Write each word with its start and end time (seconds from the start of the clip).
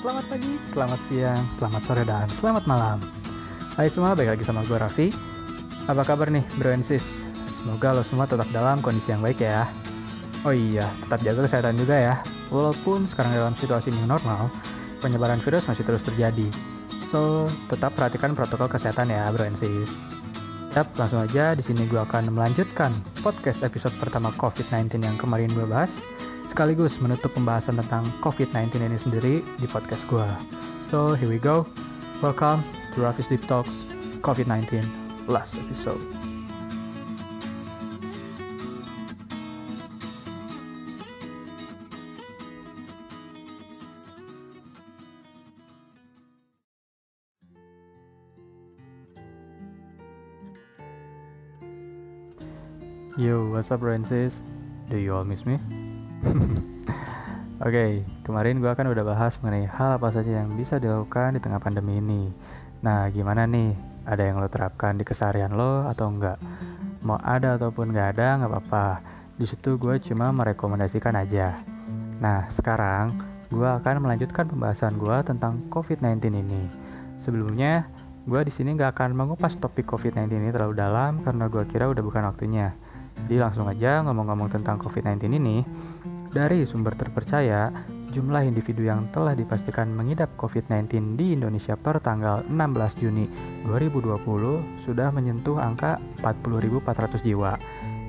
selamat 0.00 0.32
pagi, 0.32 0.56
selamat 0.72 1.00
siang, 1.12 1.42
selamat 1.60 1.82
sore, 1.84 2.02
dan 2.08 2.24
selamat 2.32 2.64
malam. 2.64 2.96
Hai 3.76 3.92
semua, 3.92 4.16
balik 4.16 4.32
lagi 4.32 4.44
sama 4.48 4.64
gue 4.64 4.80
Raffi. 4.80 5.12
Apa 5.92 6.08
kabar 6.08 6.32
nih 6.32 6.40
bro 6.56 6.72
and 6.72 6.80
sis? 6.80 7.20
Semoga 7.60 7.92
lo 7.92 8.00
semua 8.00 8.24
tetap 8.24 8.48
dalam 8.48 8.80
kondisi 8.80 9.12
yang 9.12 9.20
baik 9.20 9.44
ya. 9.44 9.68
Oh 10.48 10.56
iya, 10.56 10.88
tetap 11.04 11.20
jaga 11.20 11.44
kesehatan 11.44 11.76
juga 11.76 12.00
ya. 12.00 12.14
Walaupun 12.48 13.04
sekarang 13.12 13.36
dalam 13.36 13.52
situasi 13.52 13.92
new 13.92 14.08
normal, 14.08 14.48
penyebaran 15.04 15.36
virus 15.44 15.68
masih 15.68 15.84
terus 15.84 16.08
terjadi. 16.08 16.48
So, 17.04 17.44
tetap 17.68 17.92
perhatikan 17.92 18.32
protokol 18.32 18.72
kesehatan 18.72 19.12
ya 19.12 19.28
bro 19.28 19.52
and 19.52 19.60
sis. 19.60 19.92
Yap, 20.80 20.96
langsung 20.96 21.20
aja 21.20 21.52
di 21.52 21.60
sini 21.60 21.84
gue 21.84 22.00
akan 22.00 22.32
melanjutkan 22.32 22.88
podcast 23.20 23.68
episode 23.68 23.92
pertama 24.00 24.32
COVID-19 24.40 24.96
yang 24.96 25.20
kemarin 25.20 25.52
gue 25.52 25.68
bahas 25.68 26.00
sekaligus 26.50 26.98
menutup 26.98 27.30
pembahasan 27.30 27.78
tentang 27.78 28.02
COVID-19 28.26 28.82
ini 28.82 28.98
sendiri 28.98 29.34
di 29.62 29.66
podcast 29.70 30.02
gue. 30.10 30.26
So, 30.82 31.14
here 31.14 31.30
we 31.30 31.38
go. 31.38 31.62
Welcome 32.18 32.66
to 32.98 33.06
Raffi's 33.06 33.30
Deep 33.30 33.46
Talks 33.46 33.86
COVID-19 34.26 34.82
last 35.30 35.54
episode. 35.62 36.02
Yo, 53.14 53.46
what's 53.54 53.70
up 53.70 53.86
Francis? 53.86 54.42
Do 54.90 54.98
you 54.98 55.14
all 55.14 55.22
miss 55.22 55.46
me? 55.46 55.79
Oke, 57.60 57.72
okay, 57.72 57.90
kemarin 58.24 58.60
gue 58.60 58.72
kan 58.72 58.88
udah 58.88 59.04
bahas 59.04 59.36
mengenai 59.40 59.68
hal 59.68 59.96
apa 59.96 60.08
saja 60.12 60.44
yang 60.44 60.52
bisa 60.56 60.76
dilakukan 60.76 61.36
di 61.36 61.40
tengah 61.40 61.60
pandemi 61.60 62.00
ini. 62.00 62.28
Nah, 62.84 63.08
gimana 63.12 63.44
nih? 63.48 63.76
Ada 64.04 64.32
yang 64.32 64.40
lo 64.40 64.48
terapkan 64.48 64.96
di 64.96 65.04
keseharian 65.04 65.52
lo 65.52 65.84
atau 65.84 66.08
enggak? 66.08 66.40
Mau 67.04 67.20
ada 67.20 67.56
ataupun 67.56 67.92
nggak 67.92 68.16
ada, 68.16 68.40
nggak 68.40 68.50
apa-apa. 68.52 68.86
Di 69.36 69.44
situ 69.48 69.76
gue 69.76 69.96
cuma 70.00 70.32
merekomendasikan 70.32 71.16
aja. 71.16 71.60
Nah, 72.20 72.48
sekarang 72.52 73.16
gue 73.48 73.68
akan 73.68 74.04
melanjutkan 74.04 74.48
pembahasan 74.48 74.96
gue 75.00 75.16
tentang 75.24 75.64
COVID-19 75.72 76.20
ini. 76.36 76.64
Sebelumnya, 77.20 77.88
gue 78.24 78.40
di 78.44 78.52
sini 78.52 78.76
nggak 78.76 78.92
akan 78.96 79.16
mengupas 79.16 79.56
topik 79.56 79.88
COVID-19 79.88 80.32
ini 80.32 80.48
terlalu 80.52 80.76
dalam 80.76 81.24
karena 81.24 81.48
gue 81.48 81.64
kira 81.64 81.88
udah 81.88 82.04
bukan 82.04 82.24
waktunya. 82.28 82.76
Jadi 83.26 83.36
langsung 83.36 83.66
aja 83.66 84.00
ngomong-ngomong 84.06 84.48
tentang 84.52 84.78
COVID-19 84.78 85.36
ini, 85.36 85.62
dari 86.30 86.62
sumber 86.62 86.94
terpercaya, 86.94 87.74
jumlah 88.10 88.42
individu 88.46 88.86
yang 88.86 89.10
telah 89.10 89.34
dipastikan 89.34 89.90
mengidap 89.90 90.34
COVID-19 90.38 91.18
di 91.18 91.34
Indonesia 91.34 91.74
per 91.74 91.98
tanggal 92.02 92.46
16 92.46 93.02
Juni 93.02 93.26
2020 93.66 94.82
sudah 94.82 95.10
menyentuh 95.14 95.58
angka 95.58 95.98
40.400 96.22 97.26
jiwa, 97.26 97.54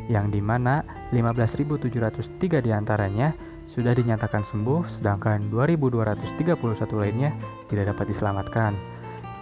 yang 0.10 0.30
di 0.34 0.42
mana 0.42 0.82
15.703 1.14 2.66
di 2.66 2.72
antaranya 2.74 3.34
sudah 3.70 3.94
dinyatakan 3.94 4.42
sembuh, 4.42 4.90
sedangkan 4.90 5.54
2.231 5.54 6.58
lainnya 6.98 7.32
tidak 7.70 7.94
dapat 7.96 8.06
diselamatkan. 8.10 8.74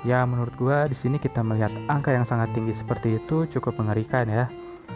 Ya, 0.07 0.23
menurut 0.23 0.55
gua 0.55 0.87
di 0.87 0.95
sini 0.95 1.19
kita 1.19 1.43
melihat 1.43 1.71
angka 1.91 2.15
yang 2.15 2.23
sangat 2.23 2.51
tinggi 2.55 2.71
seperti 2.71 3.19
itu 3.19 3.43
cukup 3.51 3.79
mengerikan 3.83 4.27
ya, 4.27 4.47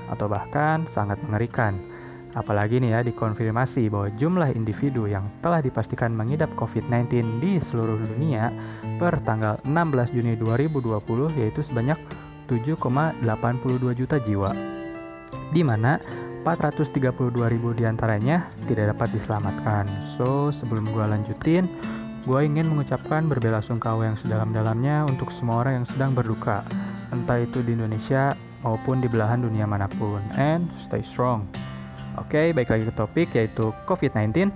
atau 0.10 0.30
bahkan 0.30 0.86
sangat 0.88 1.20
mengerikan. 1.26 1.78
Apalagi 2.34 2.82
nih 2.82 2.98
ya 2.98 3.00
dikonfirmasi 3.06 3.94
bahwa 3.94 4.10
jumlah 4.18 4.50
individu 4.58 5.06
yang 5.06 5.30
telah 5.46 5.62
dipastikan 5.62 6.10
mengidap 6.10 6.50
COVID-19 6.58 7.38
di 7.38 7.62
seluruh 7.62 7.94
dunia 7.94 8.50
per 8.98 9.22
tanggal 9.22 9.62
16 9.62 10.16
Juni 10.18 10.34
2020 10.42 11.38
yaitu 11.38 11.62
sebanyak 11.62 11.98
7,82 12.50 13.22
juta 13.94 14.18
jiwa. 14.18 14.52
Di 15.54 15.62
mana 15.62 16.02
432 16.44 17.54
ribu 17.54 17.72
di 17.72 17.88
antaranya 17.88 18.50
tidak 18.68 18.98
dapat 18.98 19.16
diselamatkan. 19.16 19.86
So, 20.04 20.52
sebelum 20.52 20.90
gue 20.92 21.06
lanjutin, 21.06 21.70
gue 22.28 22.40
ingin 22.44 22.68
mengucapkan 22.68 23.30
berbelasungkawa 23.32 24.12
yang 24.12 24.18
sedalam-dalamnya 24.20 25.08
untuk 25.08 25.32
semua 25.32 25.64
orang 25.64 25.84
yang 25.84 25.88
sedang 25.88 26.12
berduka, 26.12 26.66
entah 27.16 27.40
itu 27.40 27.64
di 27.64 27.80
Indonesia 27.80 28.36
maupun 28.64 29.04
di 29.04 29.12
belahan 29.12 29.44
dunia 29.44 29.68
mana 29.68 29.86
pun. 29.92 30.24
And 30.40 30.72
stay 30.80 31.04
strong. 31.04 31.46
Oke, 32.18 32.40
okay, 32.40 32.48
baik 32.56 32.72
lagi 32.72 32.86
ke 32.90 32.94
topik 32.96 33.30
yaitu 33.36 33.76
COVID-19. 33.86 34.50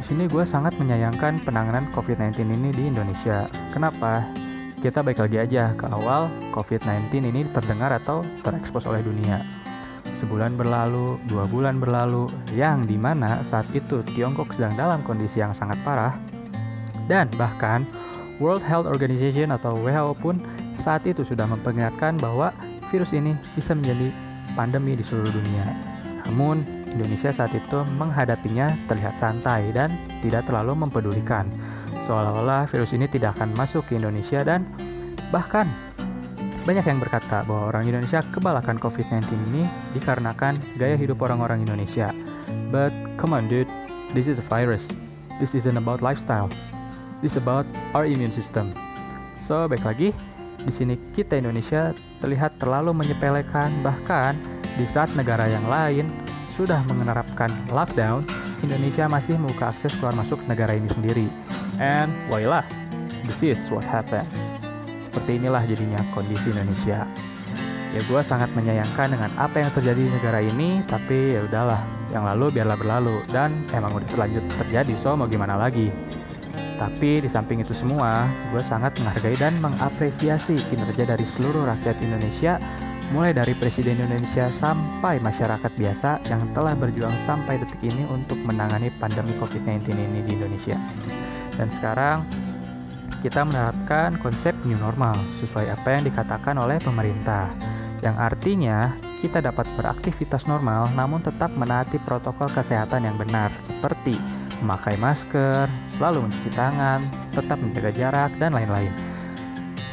Di 0.00 0.04
sini 0.04 0.28
gue 0.28 0.44
sangat 0.46 0.76
menyayangkan 0.78 1.42
penanganan 1.42 1.88
COVID-19 1.92 2.44
ini 2.44 2.70
di 2.70 2.88
Indonesia. 2.88 3.48
Kenapa? 3.72 4.24
Kita 4.84 5.00
baik 5.00 5.16
lagi 5.16 5.40
aja 5.40 5.72
ke 5.72 5.88
awal 5.88 6.28
COVID-19 6.52 7.08
ini 7.24 7.40
terdengar 7.56 7.88
atau 7.96 8.20
terekspos 8.44 8.84
oleh 8.84 9.00
dunia. 9.00 9.40
Sebulan 10.12 10.60
berlalu, 10.60 11.16
dua 11.24 11.48
bulan 11.48 11.80
berlalu, 11.80 12.28
yang 12.52 12.84
di 12.84 13.00
mana 13.00 13.40
saat 13.40 13.64
itu 13.72 14.04
Tiongkok 14.12 14.52
sedang 14.52 14.76
dalam 14.76 15.00
kondisi 15.00 15.40
yang 15.40 15.56
sangat 15.56 15.80
parah, 15.82 16.12
dan 17.08 17.32
bahkan 17.40 17.88
World 18.36 18.60
Health 18.60 18.84
Organization 18.84 19.56
atau 19.56 19.72
WHO 19.80 20.12
pun 20.20 20.36
saat 20.76 21.08
itu 21.08 21.24
sudah 21.24 21.48
memperingatkan 21.48 22.20
bahwa 22.20 22.52
virus 22.90 23.12
ini 23.16 23.36
bisa 23.54 23.72
menjadi 23.72 24.10
pandemi 24.52 24.96
di 24.98 25.04
seluruh 25.04 25.30
dunia. 25.30 25.66
Namun, 26.28 26.64
Indonesia 26.94 27.34
saat 27.34 27.52
itu 27.52 27.82
menghadapinya 27.98 28.70
terlihat 28.86 29.18
santai 29.18 29.74
dan 29.74 29.92
tidak 30.22 30.46
terlalu 30.46 30.86
mempedulikan. 30.86 31.50
Seolah-olah 32.04 32.70
virus 32.70 32.94
ini 32.94 33.10
tidak 33.10 33.36
akan 33.36 33.52
masuk 33.58 33.84
ke 33.90 33.98
Indonesia 33.98 34.44
dan 34.46 34.64
bahkan 35.34 35.66
banyak 36.64 36.86
yang 36.88 36.96
berkata 36.96 37.44
bahwa 37.44 37.76
orang 37.76 37.84
Indonesia 37.84 38.24
kebalakan 38.32 38.80
COVID-19 38.80 39.36
ini 39.52 39.68
dikarenakan 39.92 40.56
gaya 40.80 40.96
hidup 40.96 41.20
orang-orang 41.20 41.60
Indonesia. 41.60 42.08
But 42.72 42.94
come 43.20 43.36
on 43.36 43.52
dude, 43.52 43.68
this 44.16 44.24
is 44.24 44.40
a 44.40 44.46
virus. 44.48 44.88
This 45.36 45.52
isn't 45.52 45.76
about 45.76 46.00
lifestyle. 46.00 46.48
This 47.20 47.36
is 47.36 47.38
about 47.40 47.68
our 47.92 48.08
immune 48.08 48.32
system. 48.32 48.72
So, 49.36 49.68
baik 49.68 49.84
lagi, 49.84 50.16
di 50.64 50.72
sini 50.72 50.96
kita 51.12 51.36
Indonesia 51.36 51.92
terlihat 52.24 52.56
terlalu 52.56 52.96
menyepelekan 52.96 53.70
bahkan 53.84 54.34
di 54.74 54.88
saat 54.88 55.12
negara 55.12 55.46
yang 55.46 55.68
lain 55.68 56.08
sudah 56.56 56.80
menerapkan 56.88 57.52
lockdown, 57.70 58.24
Indonesia 58.64 59.04
masih 59.10 59.36
membuka 59.36 59.70
akses 59.74 59.92
keluar 60.00 60.16
masuk 60.16 60.40
negara 60.48 60.72
ini 60.72 60.88
sendiri. 60.88 61.26
And 61.76 62.08
voila, 62.30 62.64
this 63.26 63.42
is 63.44 63.60
what 63.68 63.84
happens. 63.84 64.30
Seperti 65.10 65.42
inilah 65.42 65.62
jadinya 65.66 66.00
kondisi 66.14 66.54
Indonesia. 66.54 67.04
Ya 67.94 68.00
gue 68.02 68.20
sangat 68.26 68.50
menyayangkan 68.58 69.14
dengan 69.14 69.30
apa 69.38 69.62
yang 69.62 69.70
terjadi 69.70 70.02
di 70.02 70.10
negara 70.10 70.42
ini, 70.42 70.82
tapi 70.86 71.38
ya 71.38 71.46
udahlah, 71.46 71.78
yang 72.10 72.26
lalu 72.26 72.50
biarlah 72.50 72.78
berlalu 72.78 73.22
dan 73.30 73.54
emang 73.70 73.94
udah 73.94 74.08
terlanjut 74.10 74.42
terjadi, 74.58 74.94
so 74.98 75.14
mau 75.14 75.30
gimana 75.30 75.54
lagi. 75.54 75.94
Tapi 76.74 77.22
di 77.22 77.30
samping 77.30 77.62
itu 77.62 77.70
semua, 77.70 78.26
gue 78.50 78.62
sangat 78.66 78.98
menghargai 78.98 79.38
dan 79.38 79.54
mengapresiasi 79.62 80.58
kinerja 80.70 81.06
dari 81.06 81.22
seluruh 81.22 81.70
rakyat 81.70 81.96
Indonesia 82.02 82.58
mulai 83.14 83.36
dari 83.36 83.52
Presiden 83.52 84.00
Indonesia 84.00 84.48
sampai 84.48 85.20
masyarakat 85.20 85.72
biasa 85.76 86.24
yang 86.26 86.50
telah 86.56 86.72
berjuang 86.72 87.12
sampai 87.22 87.60
detik 87.60 87.78
ini 87.84 88.02
untuk 88.08 88.40
menangani 88.42 88.88
pandemi 88.96 89.36
COVID-19 89.36 89.92
ini 89.92 90.20
di 90.24 90.30
Indonesia. 90.34 90.78
Dan 91.54 91.68
sekarang 91.70 92.24
kita 93.20 93.44
menerapkan 93.44 94.16
konsep 94.20 94.52
new 94.64 94.76
normal 94.76 95.16
sesuai 95.40 95.72
apa 95.72 95.96
yang 95.96 96.02
dikatakan 96.08 96.56
oleh 96.58 96.80
pemerintah. 96.80 97.48
Yang 98.04 98.16
artinya 98.20 98.78
kita 99.24 99.40
dapat 99.40 99.64
beraktivitas 99.80 100.44
normal 100.44 100.92
namun 100.92 101.24
tetap 101.24 101.48
menaati 101.56 101.96
protokol 102.04 102.52
kesehatan 102.52 103.08
yang 103.08 103.16
benar 103.16 103.48
seperti 103.64 104.20
memakai 104.62 104.94
masker, 105.00 105.66
selalu 105.96 106.28
mencuci 106.28 106.50
tangan, 106.54 107.02
tetap 107.32 107.58
menjaga 107.58 107.90
jarak, 107.94 108.30
dan 108.38 108.54
lain-lain. 108.54 108.92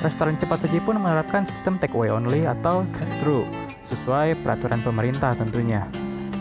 Restoran 0.02 0.34
cepat 0.38 0.66
saji 0.66 0.82
pun 0.82 0.98
menerapkan 0.98 1.46
sistem 1.46 1.78
take 1.78 1.94
away 1.94 2.10
only 2.10 2.50
atau 2.50 2.82
drive-thru 2.98 3.46
sesuai 3.86 4.40
peraturan 4.42 4.82
pemerintah 4.82 5.38
tentunya. 5.38 5.86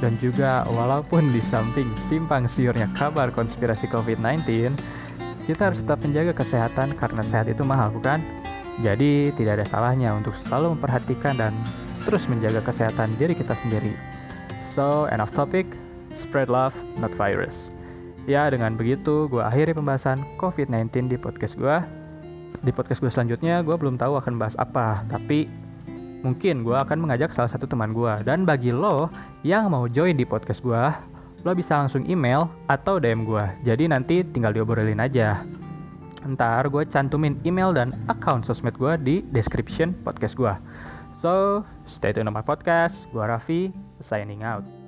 Dan 0.00 0.16
juga 0.16 0.64
walaupun 0.64 1.28
di 1.28 1.44
samping 1.44 1.92
simpang 2.08 2.48
siurnya 2.48 2.88
kabar 2.96 3.28
konspirasi 3.28 3.84
COVID-19, 3.92 4.72
kita 5.44 5.68
harus 5.68 5.84
tetap 5.84 6.00
menjaga 6.00 6.32
kesehatan 6.32 6.96
karena 6.96 7.20
sehat 7.20 7.52
itu 7.52 7.60
mahal 7.60 7.92
bukan? 7.92 8.24
Jadi 8.80 9.28
tidak 9.36 9.60
ada 9.60 9.66
salahnya 9.68 10.16
untuk 10.16 10.32
selalu 10.32 10.78
memperhatikan 10.78 11.36
dan 11.36 11.52
terus 12.08 12.24
menjaga 12.32 12.64
kesehatan 12.64 13.12
diri 13.20 13.36
kita 13.36 13.52
sendiri. 13.52 13.92
So, 14.72 15.04
end 15.12 15.20
of 15.20 15.36
topic, 15.36 15.68
spread 16.16 16.48
love, 16.48 16.72
not 16.96 17.12
virus. 17.12 17.68
Ya, 18.30 18.46
dengan 18.46 18.78
begitu 18.78 19.26
gue 19.26 19.42
akhiri 19.42 19.74
pembahasan 19.74 20.22
COVID-19 20.38 21.10
di 21.10 21.18
podcast 21.18 21.58
gue 21.58 21.76
di 22.62 22.70
podcast 22.70 23.02
gue 23.02 23.10
selanjutnya 23.10 23.58
gue 23.66 23.74
belum 23.74 23.98
tahu 23.98 24.22
akan 24.22 24.38
bahas 24.38 24.54
apa 24.54 25.02
tapi 25.10 25.50
mungkin 26.22 26.62
gue 26.62 26.76
akan 26.78 27.02
mengajak 27.02 27.34
salah 27.34 27.50
satu 27.50 27.66
teman 27.66 27.90
gue 27.90 28.12
dan 28.22 28.46
bagi 28.46 28.70
lo 28.70 29.10
yang 29.42 29.66
mau 29.72 29.90
join 29.90 30.14
di 30.14 30.22
podcast 30.22 30.62
gue 30.62 30.82
lo 31.42 31.50
bisa 31.56 31.80
langsung 31.80 32.06
email 32.06 32.46
atau 32.70 33.00
DM 33.00 33.26
gue 33.26 33.44
jadi 33.64 33.90
nanti 33.90 34.22
tinggal 34.22 34.54
diobrolin 34.54 35.00
aja 35.00 35.42
Ntar 36.20 36.68
gue 36.68 36.84
cantumin 36.84 37.40
email 37.48 37.72
dan 37.72 37.96
account 38.12 38.44
sosmed 38.44 38.76
gue 38.76 38.92
di 39.00 39.16
description 39.32 39.96
podcast 40.04 40.36
gue. 40.36 40.52
So, 41.16 41.64
stay 41.88 42.12
tune 42.12 42.28
on 42.28 42.36
my 42.36 42.44
podcast. 42.44 43.08
Gue 43.08 43.24
Raffi, 43.24 43.72
signing 44.04 44.44
out. 44.44 44.79